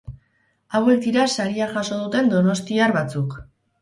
[0.77, 3.37] Hauek dira saria jaso duten Donostiar batzuk.